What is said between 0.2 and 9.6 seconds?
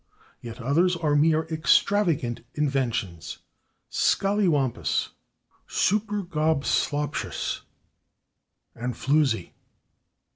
Yet others are mere extravagant inventions: /scallywampus/, /supergobsloptious/ and /floozy